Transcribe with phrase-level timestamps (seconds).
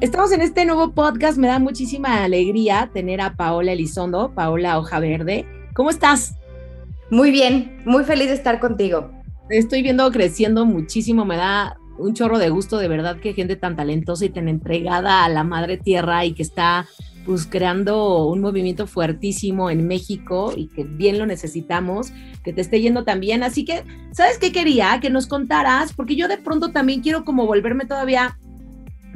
[0.00, 1.36] Estamos en este nuevo podcast.
[1.36, 5.44] Me da muchísima alegría tener a Paola Elizondo, Paola Hoja Verde.
[5.74, 6.36] ¿Cómo estás?
[7.10, 9.10] Muy bien, muy feliz de estar contigo.
[9.50, 11.26] Estoy viendo creciendo muchísimo.
[11.26, 15.22] Me da un chorro de gusto, de verdad, que gente tan talentosa y tan entregada
[15.22, 16.86] a la madre tierra y que está
[17.26, 22.10] pues creando un movimiento fuertísimo en México y que bien lo necesitamos,
[22.42, 23.42] que te esté yendo también.
[23.42, 24.98] Así que, ¿sabes qué quería?
[25.02, 28.38] Que nos contaras, porque yo de pronto también quiero como volverme todavía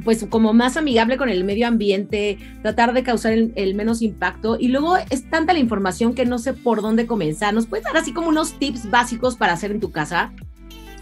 [0.05, 4.55] pues como más amigable con el medio ambiente, tratar de causar el, menos impacto.
[4.57, 7.53] Y luego es tanta la información que no sé por dónde comenzar.
[7.53, 10.31] ¿Nos puedes dar así como unos tips básicos para hacer en tu casa?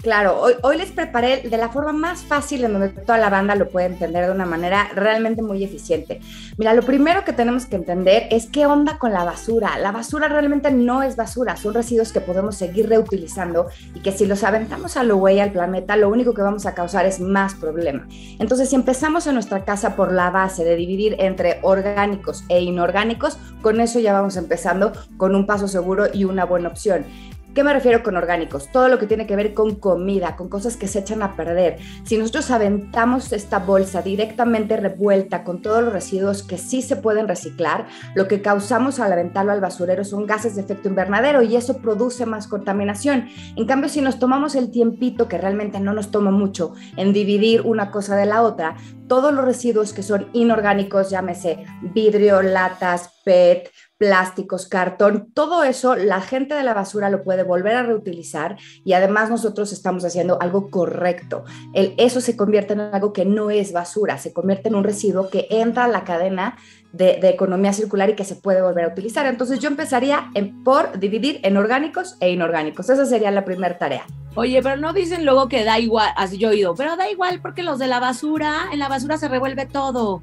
[0.04, 3.70] Claro, hoy, les preparé de la forma más fácil en donde toda la banda lo
[3.70, 6.20] puede entender de una manera realmente muy eficiente.
[6.58, 9.78] Mira, lo primero que tenemos que entender es qué onda con la basura.
[9.78, 14.26] La basura realmente no es basura, son residuos que podemos seguir reutilizando y que si
[14.26, 17.56] los aventamos a lo güey al planeta, lo único que vamos a causar es más
[17.56, 18.06] problema.
[18.40, 23.38] Entonces, si empezamos en nuestra casa por la base de dividir entre orgánicos e inorgánicos,
[23.62, 27.06] con eso ya vamos empezando con un paso seguro y una buena opción.
[27.54, 28.72] ¿Qué me refiero con orgánicos?
[28.72, 31.78] Todo lo que tiene que ver con comida, con cosas que se echan a perder.
[32.04, 37.28] Si nosotros aventamos esta bolsa directamente revuelta con todos los residuos que sí se pueden
[37.28, 41.78] reciclar, lo que causamos al aventarlo al basurero son gases de efecto invernadero y eso
[41.78, 43.28] produce más contaminación.
[43.56, 47.62] En cambio, si nos tomamos el tiempito, que realmente no nos toma mucho, en dividir
[47.62, 53.70] una cosa de la otra, todos los residuos que son inorgánicos, llámese vidrio, latas, PET,
[54.04, 58.92] plásticos, cartón, todo eso la gente de la basura lo puede volver a reutilizar y
[58.92, 61.46] además nosotros estamos haciendo algo correcto.
[61.74, 65.30] El, eso se convierte en algo que no es basura, se convierte en un residuo
[65.30, 66.58] que entra a la cadena
[66.92, 69.26] de, economía circular y que se puede volver a utilizar.
[69.26, 70.30] Entonces yo empezaría
[70.66, 72.90] por dividir en orgánicos e inorgánicos.
[72.90, 74.04] Esa sería la primera tarea.
[74.36, 77.40] Oye, pero no dicen luego que da igual, así yo he oído, pero da igual
[77.42, 80.22] porque los de la basura, en la basura se revuelve todo.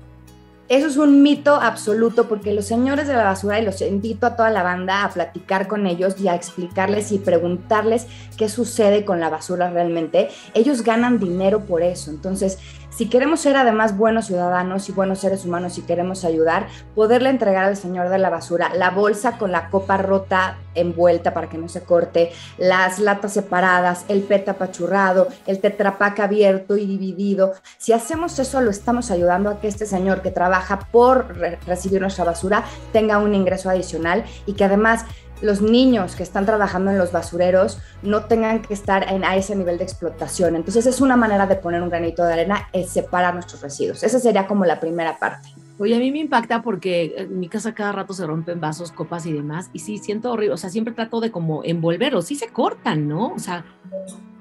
[0.70, 4.36] Eso es un mito absoluto porque los señores de la basura, y los invito a
[4.36, 9.18] toda la banda a platicar con ellos y a explicarles y preguntarles qué sucede con
[9.18, 12.12] la basura realmente, ellos ganan dinero por eso.
[12.12, 17.30] Entonces, si queremos ser además buenos ciudadanos y buenos seres humanos y queremos ayudar, poderle
[17.30, 21.58] entregar al señor de la basura la bolsa con la copa rota envuelta para que
[21.58, 27.54] no se corte, las latas separadas, el pet apachurrado, el tetrapac abierto y dividido.
[27.78, 31.36] Si hacemos eso, lo estamos ayudando a que este señor que trabaja por
[31.66, 35.04] recibir nuestra basura tenga un ingreso adicional y que además
[35.42, 39.56] los niños que están trabajando en los basureros no tengan que estar en, a ese
[39.56, 40.56] nivel de explotación.
[40.56, 44.02] Entonces es una manera de poner un granito de arena, es separar nuestros residuos.
[44.02, 45.48] Esa sería como la primera parte.
[45.78, 49.24] Oye, a mí me impacta porque en mi casa cada rato se rompen vasos, copas
[49.24, 52.48] y demás, y sí, siento horrible, o sea, siempre trato de como envolverlos, sí se
[52.48, 53.28] cortan, ¿no?
[53.28, 53.64] O sea,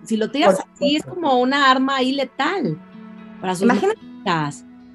[0.04, 2.78] si lo tiras así es como una arma ahí letal
[3.40, 4.00] para sus Imagínate,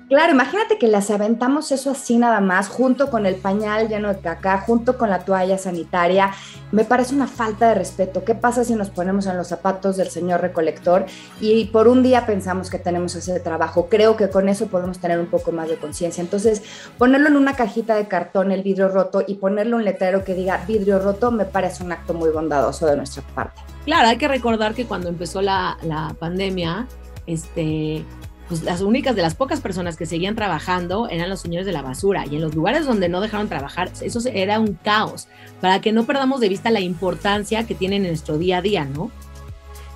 [0.08, 4.20] Claro, imagínate que las aventamos eso así nada más, junto con el pañal lleno de
[4.20, 6.30] caca, junto con la toalla sanitaria.
[6.72, 8.22] Me parece una falta de respeto.
[8.22, 11.06] ¿Qué pasa si nos ponemos en los zapatos del señor recolector
[11.40, 13.88] y por un día pensamos que tenemos ese trabajo?
[13.88, 16.20] Creo que con eso podemos tener un poco más de conciencia.
[16.20, 16.62] Entonces,
[16.98, 20.62] ponerlo en una cajita de cartón, el vidrio roto, y ponerle un letrero que diga
[20.66, 23.62] vidrio roto, me parece un acto muy bondadoso de nuestra parte.
[23.86, 26.86] Claro, hay que recordar que cuando empezó la, la pandemia,
[27.26, 28.04] este,
[28.48, 31.82] pues las únicas de las pocas personas que seguían trabajando eran los señores de la
[31.82, 35.28] basura y en los lugares donde no dejaron trabajar, eso era un caos,
[35.60, 38.84] para que no perdamos de vista la importancia que tienen en nuestro día a día,
[38.84, 39.10] ¿no?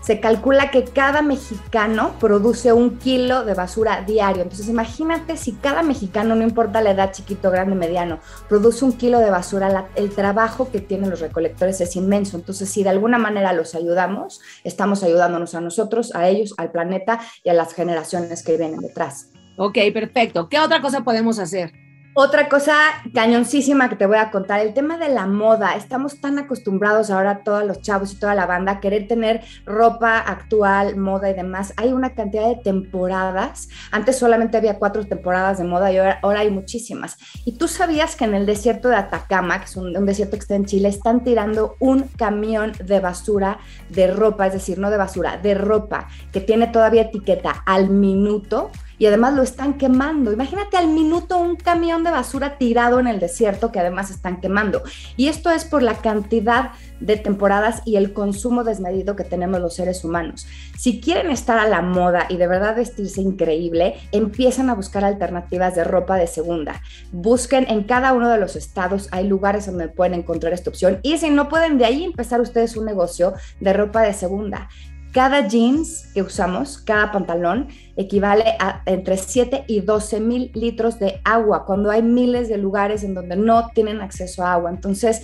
[0.09, 4.43] Se calcula que cada mexicano produce un kilo de basura diario.
[4.43, 8.19] Entonces imagínate si cada mexicano, no importa la edad, chiquito, grande, mediano,
[8.49, 12.39] produce un kilo de basura, el trabajo que tienen los recolectores es inmenso.
[12.39, 17.21] Entonces si de alguna manera los ayudamos, estamos ayudándonos a nosotros, a ellos, al planeta
[17.45, 19.29] y a las generaciones que vienen detrás.
[19.59, 20.49] Ok, perfecto.
[20.49, 21.88] ¿Qué otra cosa podemos hacer?
[22.21, 22.75] Otra cosa
[23.15, 25.77] cañoncísima que te voy a contar, el tema de la moda.
[25.77, 30.19] Estamos tan acostumbrados ahora todos los chavos y toda la banda a querer tener ropa
[30.19, 31.73] actual, moda y demás.
[31.77, 33.69] Hay una cantidad de temporadas.
[33.93, 37.19] Antes solamente había cuatro temporadas de moda y ahora, hay muchísimas.
[37.45, 40.57] Y tú sabías que en el desierto de Atacama, que es un, desierto que está
[40.57, 43.61] en Chile, están tirando un camión de basura
[43.91, 48.73] de ropa, es decir, no de basura, de ropa, que tiene todavía etiqueta al minuto
[48.99, 50.33] y además lo están quemando.
[50.33, 54.83] Imagínate al minuto un camión de basura tirado en el desierto que además están quemando.
[55.17, 59.75] Y esto es por la cantidad de temporadas y el consumo desmedido que tenemos los
[59.75, 60.47] seres humanos.
[60.77, 65.75] Si quieren estar a la moda y de verdad vestirse increíble, empiezan a buscar alternativas
[65.75, 66.83] de ropa de segunda.
[67.13, 71.19] Busquen en cada uno de los estados, hay lugares donde pueden encontrar esta opción y
[71.19, 74.69] si no pueden de ahí empezar ustedes un negocio de ropa de segunda.
[75.13, 81.21] Cada jeans que usamos, cada pantalón, equivale a entre 7 y 12 mil litros de
[81.25, 84.71] agua, cuando hay miles de lugares en donde no tienen acceso a agua.
[84.71, 85.23] Entonces,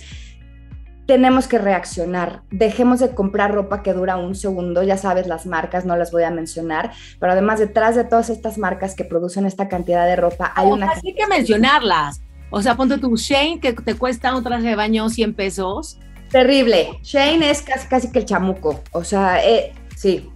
[1.05, 2.41] tenemos que reaccionar.
[2.49, 6.23] Dejemos de comprar ropa que dura un segundo, ya sabes las marcas, no las voy
[6.23, 10.51] a mencionar, pero además detrás de todas estas marcas que producen esta cantidad de ropa
[10.55, 10.91] hay una...
[10.91, 12.21] Hay que mencionarlas.
[12.49, 15.99] O sea, ponte tu Shane que te cuesta un traje de baño 100 pesos.
[16.35, 16.99] Terrible.
[17.01, 18.83] Shane es casi, casi que el chamuco.
[18.91, 20.29] O sea, eh, sí.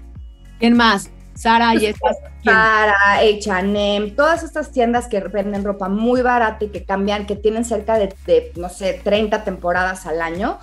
[0.57, 1.09] ¿Quién más?
[1.35, 2.15] Sara y estas.
[2.41, 7.65] Sara, H&M, todas estas tiendas que venden ropa muy barata y que cambian, que tienen
[7.65, 10.59] cerca de, de, no sé, 30 temporadas al año.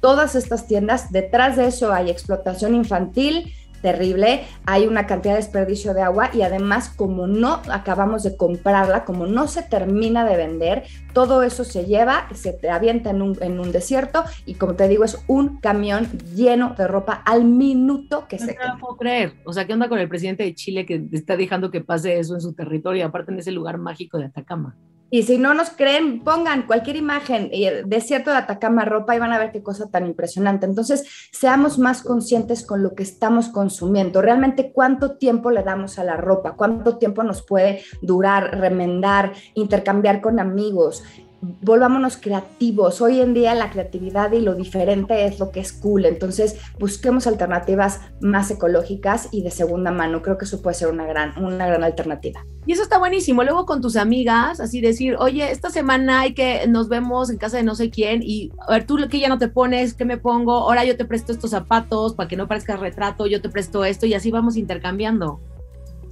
[0.00, 5.94] Todas estas tiendas, detrás de eso hay explotación infantil, terrible, hay una cantidad de desperdicio
[5.94, 10.84] de agua y además como no acabamos de comprarla, como no se termina de vender,
[11.12, 14.88] todo eso se lleva, se te avienta en un, en un desierto y como te
[14.88, 19.52] digo es un camión lleno de ropa al minuto que se No puedo creer, o
[19.52, 22.40] sea, ¿qué onda con el presidente de Chile que está dejando que pase eso en
[22.40, 24.76] su territorio, aparte en ese lugar mágico de Atacama?
[25.10, 27.50] Y si no nos creen, pongan cualquier imagen,
[27.86, 30.66] desierto de Atacama, ropa, y van a ver qué cosa tan impresionante.
[30.66, 34.20] Entonces, seamos más conscientes con lo que estamos consumiendo.
[34.20, 40.20] Realmente, cuánto tiempo le damos a la ropa, cuánto tiempo nos puede durar, remendar, intercambiar
[40.20, 41.02] con amigos
[41.40, 43.00] volvámonos creativos.
[43.00, 46.04] Hoy en día la creatividad y lo diferente es lo que es cool.
[46.04, 50.22] Entonces, busquemos alternativas más ecológicas y de segunda mano.
[50.22, 52.44] Creo que eso puede ser una gran, una gran alternativa.
[52.66, 53.44] Y eso está buenísimo.
[53.44, 57.56] Luego con tus amigas, así decir, oye, esta semana hay que nos vemos en casa
[57.56, 60.18] de no sé quién y a ver, tú que ya no te pones, ¿qué me
[60.18, 60.52] pongo?
[60.52, 64.06] Ahora yo te presto estos zapatos para que no parezca retrato, yo te presto esto
[64.06, 65.40] y así vamos intercambiando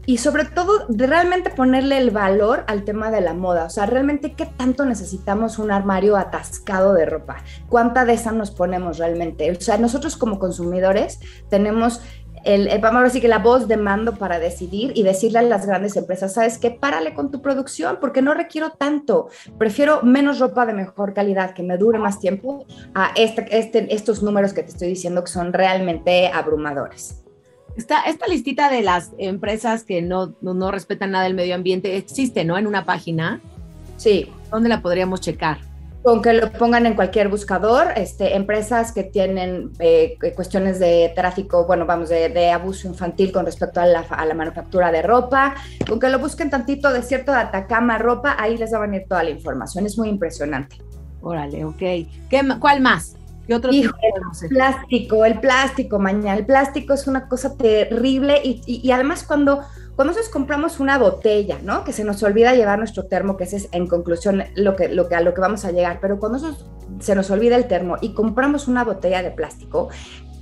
[0.06, 3.86] y sobre todo de realmente ponerle el valor al tema de la moda, o sea,
[3.86, 7.36] realmente qué tanto necesitamos un armario atascado de ropa,
[7.68, 11.18] cuánta de esa nos ponemos realmente, o sea, nosotros como consumidores
[11.50, 12.00] tenemos
[12.46, 15.66] el, vamos a decir que la voz de mando para decidir y decirle a las
[15.66, 20.64] grandes empresas, sabes qué, párale con tu producción porque no requiero tanto, prefiero menos ropa
[20.64, 22.64] de mejor calidad que me dure más tiempo
[22.94, 27.25] a este, este, estos números que te estoy diciendo que son realmente abrumadores.
[27.76, 32.44] Esta, esta listita de las empresas que no, no, respetan nada del medio ambiente existe,
[32.44, 32.56] ¿no?
[32.56, 33.40] En una página.
[33.96, 34.30] Sí.
[34.50, 35.58] ¿Dónde la podríamos checar?
[36.02, 41.66] Con que lo pongan en cualquier buscador, este, empresas que tienen eh, cuestiones de tráfico,
[41.66, 45.56] bueno, vamos, de, de, abuso infantil con respecto a la, a la manufactura de ropa,
[45.86, 49.24] con que lo busquen tantito desierto de Atacama ropa, ahí les va a venir toda
[49.24, 50.76] la información, es muy impresionante.
[51.22, 51.78] Órale, ok.
[51.78, 53.16] ¿Qué, ¿Cuál más?
[53.46, 53.94] ¿Qué otro Hijo,
[54.42, 56.36] el plástico, el plástico, mañana.
[56.36, 59.60] El plástico es una cosa terrible y, y, además cuando,
[59.94, 61.84] cuando nosotros compramos una botella, ¿no?
[61.84, 65.08] Que se nos olvida llevar nuestro termo, que ese es en conclusión lo que, lo
[65.08, 66.40] que, a lo que vamos a llegar, pero cuando
[66.98, 69.90] se nos olvida el termo y compramos una botella de plástico,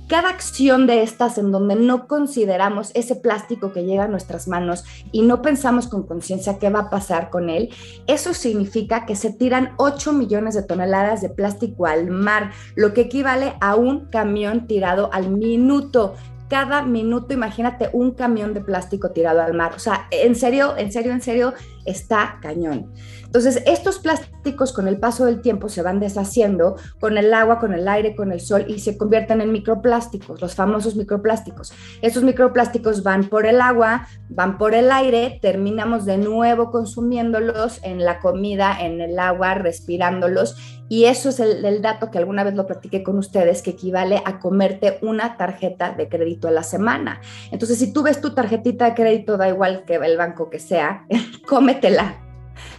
[0.07, 4.83] cada acción de estas en donde no consideramos ese plástico que llega a nuestras manos
[5.11, 7.69] y no pensamos con conciencia qué va a pasar con él,
[8.07, 13.01] eso significa que se tiran 8 millones de toneladas de plástico al mar, lo que
[13.01, 16.13] equivale a un camión tirado al minuto
[16.47, 19.73] cada minuto, imagínate un camión de plástico tirado al mar.
[19.75, 21.53] O sea, en serio, en serio, en serio,
[21.85, 22.91] está cañón.
[23.23, 27.73] Entonces, estos plásticos con el paso del tiempo se van deshaciendo con el agua, con
[27.73, 31.73] el aire, con el sol y se convierten en microplásticos, los famosos microplásticos.
[32.01, 38.03] Estos microplásticos van por el agua, van por el aire, terminamos de nuevo consumiéndolos en
[38.03, 40.55] la comida, en el agua, respirándolos
[40.87, 44.21] y eso es el, el, dato que alguna vez lo platiqué con ustedes, que equivale
[44.23, 47.21] a comerte una tarjeta de crédito a la semana.
[47.51, 51.07] Entonces, si tú ves tu tarjetita de crédito, da igual que el banco que sea,
[51.75, 52.15] cómetela,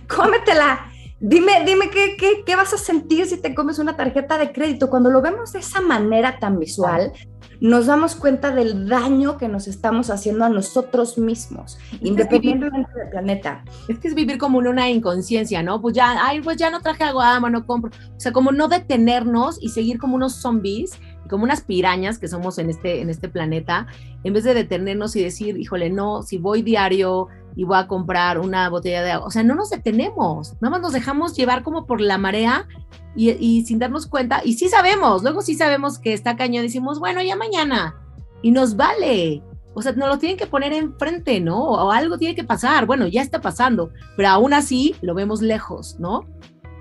[0.09, 0.93] cómetela.
[1.19, 4.91] Dime, dime ¿qué, qué, qué, vas a sentir si te comes una tarjeta de crédito.
[4.91, 7.13] Cuando lo vemos de esa manera tan visual,
[7.59, 13.65] nos damos cuenta del daño que nos estamos haciendo a nosotros mismos, independientemente del planeta.
[13.89, 15.81] Es que es vivir como una inconsciencia, ¿no?
[15.81, 17.91] Pues ya, ay, pues ya no traje agua, no compro.
[18.15, 20.99] O sea, como no detenernos y seguir como unos zombies,
[21.31, 23.87] como unas pirañas que somos en este, en este planeta,
[24.23, 28.39] en vez de detenernos y decir, híjole, no, si voy diario y voy a comprar
[28.39, 29.27] una botella de agua.
[29.27, 32.69] O sea, no nos detenemos, nada más nos dejamos llevar como por la marea
[33.17, 34.43] y, sin darnos cuenta.
[34.45, 37.97] Y sí sabemos, luego sí sabemos que está cañón, decimos, bueno, ya mañana.
[38.43, 39.43] Y nos vale.
[39.75, 41.59] o sea, nos lo tienen que poner enfrente, ¿no?
[41.59, 42.87] O algo tiene que pasar.
[42.87, 46.27] Bueno, ya está pasando, pero aún así lo vemos lejos, ¿no?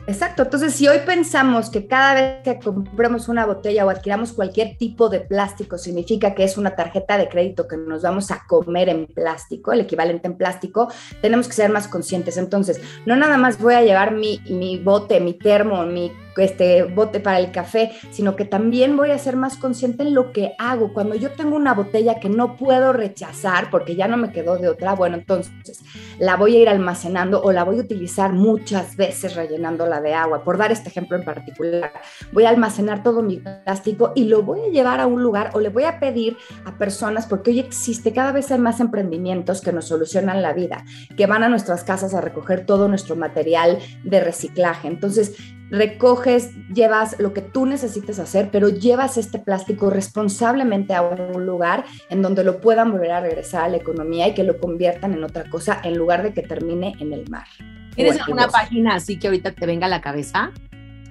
[0.08, 4.78] Exacto, entonces si hoy pensamos que cada vez que compramos una botella o adquiramos cualquier
[4.78, 8.90] tipo de plástico significa que es una tarjeta de crédito que nos vamos a comer
[8.90, 10.90] en plástico, el equivalente en plástico,
[11.22, 12.38] tenemos que ser más conscientes.
[12.38, 16.12] Entonces, no nada más voy a llevar mi, mi bote, mi termo, mi
[16.44, 20.32] este bote para el café, sino que también voy a ser más consciente en lo
[20.32, 20.94] que hago.
[20.94, 24.70] Cuando yo tengo una botella que no puedo rechazar porque ya no me quedó de
[24.70, 25.82] otra, bueno, entonces
[26.20, 30.44] la voy a ir almacenando o la voy a utilizar muchas veces rellenándola de agua.
[30.44, 31.92] Por dar este ejemplo en particular,
[32.32, 35.60] voy a almacenar todo mi plástico y lo voy a llevar a un lugar o
[35.60, 39.72] le voy a pedir a personas, porque hoy existe, cada vez hay más emprendimientos que
[39.72, 40.84] nos solucionan la vida,
[41.16, 44.88] que van a nuestras casas a recoger todo nuestro material de reciclaje.
[44.88, 45.36] Entonces,
[45.70, 51.86] recoges, llevas lo que tú necesites hacer, pero llevas este plástico responsablemente a un lugar
[52.10, 55.24] en donde lo puedan volver a regresar a la economía y que lo conviertan en
[55.24, 57.48] otra cosa en lugar de que termine en el mar.
[57.96, 60.52] ¿Tienes alguna página así que ahorita te venga a la cabeza?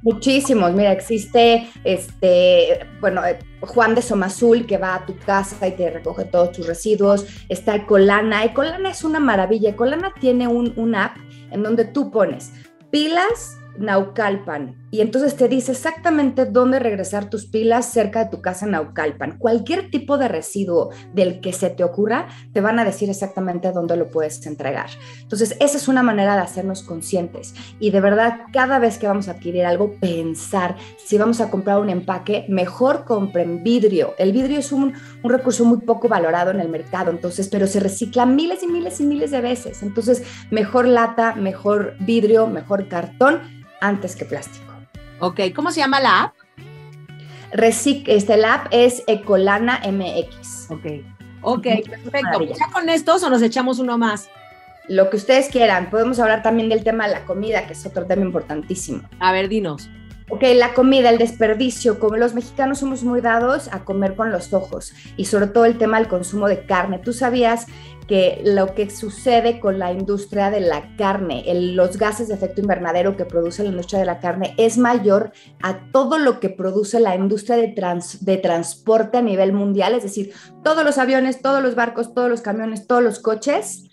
[0.03, 5.73] Muchísimos, mira, existe este, bueno, eh, Juan de Somazul que va a tu casa y
[5.73, 10.95] te recoge todos tus residuos, está Ecolana, Ecolana es una maravilla, Ecolana tiene un, un
[10.95, 11.17] app
[11.51, 12.53] en donde tú pones
[12.91, 14.77] pilas, Naucalpan.
[14.91, 19.39] Y entonces te dice exactamente dónde regresar tus pilas cerca de tu casa en Naucalpan.
[19.39, 23.97] Cualquier tipo de residuo del que se te ocurra, te van a decir exactamente dónde
[23.97, 24.87] lo puedes entregar.
[25.21, 27.55] Entonces, esa es una manera de hacernos conscientes.
[27.81, 31.81] Y de verdad, cada vez que vamos a adquirir algo, pensar si vamos a comprar
[31.81, 34.15] un empaque, mejor compren vidrio.
[34.17, 37.81] El vidrio es un, un recurso muy poco valorado en el mercado, entonces, pero se
[37.81, 39.83] recicla miles y miles y miles de veces.
[39.83, 44.73] Entonces, mejor lata, mejor vidrio, mejor cartón antes que plástico.
[45.21, 46.35] Ok, ¿cómo se llama la app?
[47.53, 50.71] Recic este, la app es Ecolana MX.
[50.71, 50.87] Ok,
[51.43, 52.43] ok, perfecto.
[52.43, 54.29] ¿Ya con estos o nos echamos uno más?
[54.89, 55.89] Lo que ustedes quieran.
[55.89, 59.03] Podemos hablar también del tema de la comida, que es otro tema importantísimo.
[59.21, 59.89] A ver, dinos.
[60.31, 64.55] Ok, la comida, el desperdicio, como los mexicanos somos muy dados a comer con los
[64.55, 66.99] ojos y sobre todo el tema del consumo de carne.
[66.99, 67.67] ¿Tú sabías
[68.07, 71.45] que lo que sucede con la industria de la carne,
[71.75, 75.33] los gases de efecto invernadero que produce la industria de la carne es mayor
[75.63, 77.75] a todo lo que produce la industria de,
[78.21, 80.33] de transporte a nivel mundial, es decir,
[80.63, 83.85] todos los aviones, todos los barcos, todos los camiones, todos los coches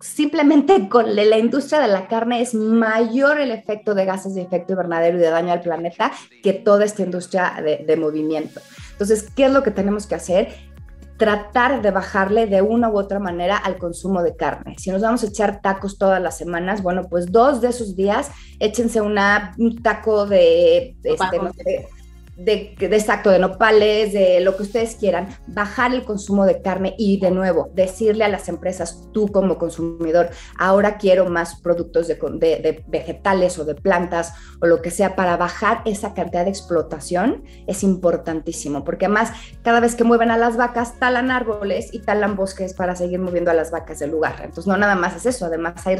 [0.00, 4.74] simplemente con la industria de la carne es mayor el efecto de gases de efecto
[4.74, 8.60] invernadero y de daño al planeta que toda esta industria de, de, movimiento.
[8.92, 10.73] Entonces, ¿qué es lo que tenemos que hacer?
[11.16, 14.76] Tratar de bajarle de una u otra manera al consumo de carne.
[14.78, 18.30] Si nos vamos a echar tacos todas las semanas, bueno, pues dos de esos días
[18.58, 21.88] échense una, un taco de, este, no sé,
[22.36, 26.94] de, de exacto, de nopales, de lo que ustedes quieran, bajar el consumo de carne
[26.98, 32.14] y de nuevo decirle a las empresas, tú como consumidor, ahora quiero más productos de,
[32.16, 37.44] de, vegetales o de plantas o lo que sea para bajar esa cantidad de explotación
[37.66, 42.36] es importantísimo, porque además cada vez que mueven a las vacas, talan árboles y talan
[42.36, 44.36] bosques para seguir moviendo a las vacas del lugar.
[44.38, 45.96] Entonces no nada más es eso, además hay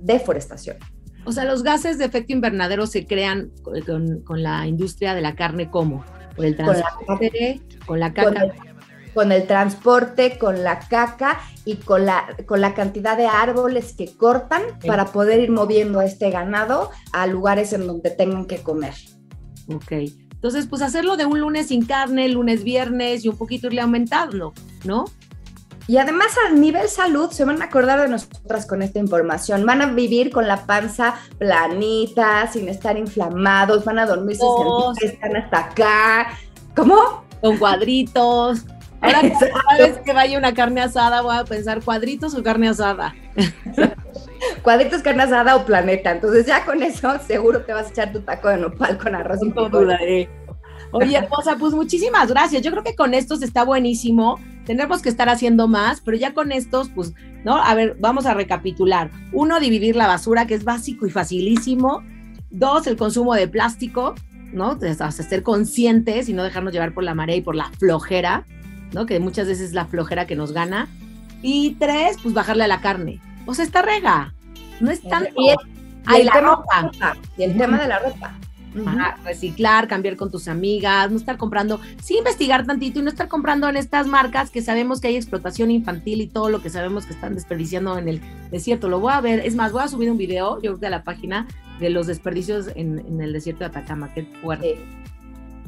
[0.00, 0.76] deforestación.
[1.28, 3.50] O sea, los gases de efecto invernadero se crean
[4.24, 6.02] con, la industria de la carne, ¿cómo?
[6.34, 8.46] Por el transporte, con la, caca.
[9.12, 14.16] Con el, transporte, con la caca y con la, con la cantidad de árboles que
[14.16, 18.94] cortan para poder ir moviendo a este ganado a lugares en donde tengan que comer.
[19.70, 19.92] Ok.
[20.32, 24.54] Entonces, pues hacerlo de un lunes sin carne, lunes, viernes y un poquito irle aumentando,
[24.86, 25.04] ¿no?
[25.88, 29.64] Y además a nivel salud se van a acordar de nosotras con esta información.
[29.64, 35.00] Van a vivir con la panza planita, sin estar inflamados, van a dormir sin sentir
[35.00, 36.28] que están hasta acá.
[36.76, 37.24] ¿Cómo?
[37.40, 38.66] Con cuadritos.
[39.00, 43.14] Ahora cada vez que vaya una carne asada voy a pensar cuadritos o carne asada.
[44.62, 46.10] cuadritos, carne asada o planeta.
[46.10, 49.40] Entonces ya con eso seguro te vas a echar tu taco de nopal con arroz
[49.42, 50.28] y duda, eh.
[50.90, 52.60] Oye, hermosa, pues muchísimas gracias.
[52.60, 54.38] Yo creo que con estos está buenísimo.
[54.68, 57.56] Tenemos que estar haciendo más, pero ya con estos, pues, ¿no?
[57.56, 59.10] A ver, vamos a recapitular.
[59.32, 62.02] Uno, dividir la basura, que es básico y facilísimo.
[62.50, 64.14] Dos, el consumo de plástico,
[64.52, 64.78] ¿no?
[65.00, 68.44] Hasta ser conscientes y no dejarnos llevar por la marea y por la flojera,
[68.92, 69.06] ¿no?
[69.06, 70.86] Que muchas veces es la flojera que nos gana.
[71.40, 73.22] Y tres, pues bajarle a la carne.
[73.46, 74.34] O sea, está rega.
[74.80, 75.30] No es tanto.
[75.38, 75.48] Y
[76.14, 77.16] el, la ropa.
[77.38, 78.38] Y el tema de la ropa
[79.24, 83.68] reciclar, cambiar con tus amigas, no estar comprando, sí investigar tantito y no estar comprando
[83.68, 87.12] en estas marcas que sabemos que hay explotación infantil y todo lo que sabemos que
[87.12, 88.20] están desperdiciando en el
[88.50, 88.88] desierto.
[88.88, 90.90] Lo voy a ver, es más, voy a subir un video, yo creo que a
[90.90, 91.46] la página
[91.80, 94.78] de los desperdicios en, el desierto de Atacama, qué fuerte.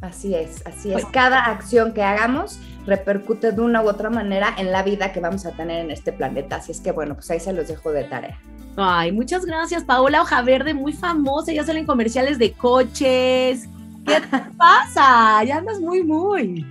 [0.01, 1.05] Así es, así es.
[1.07, 5.45] Cada acción que hagamos repercute de una u otra manera en la vida que vamos
[5.45, 6.57] a tener en este planeta.
[6.57, 8.39] Así es que bueno, pues ahí se los dejo de tarea.
[8.77, 13.69] Ay, muchas gracias, Paola Hoja Verde, muy famosa, ya salen comerciales de coches.
[14.07, 14.23] ¿Qué
[14.57, 15.43] pasa?
[15.45, 16.67] Ya andas muy, muy.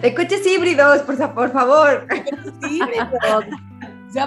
[0.00, 2.06] De coches híbridos, por, por favor.
[2.70, 3.44] Híbridos.
[4.12, 4.26] Ya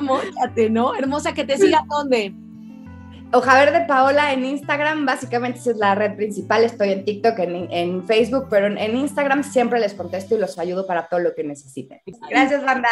[0.70, 0.96] ¿no?
[0.96, 2.34] Hermosa, que te siga dónde.
[3.34, 6.66] Hoja Verde Paola en Instagram, básicamente esa es la red principal.
[6.66, 10.86] Estoy en TikTok, en, en, Facebook, pero en Instagram siempre les contesto y los ayudo
[10.86, 12.02] para todo lo que necesiten.
[12.30, 12.90] Gracias, banda.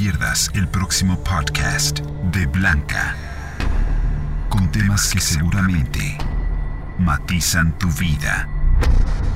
[0.00, 1.98] Pierdas el próximo podcast
[2.30, 3.16] de Blanca,
[4.48, 6.16] con temas que seguramente
[7.00, 8.48] matizan tu vida.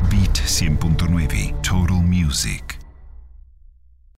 [0.09, 2.82] Beat 100.9 Total Music.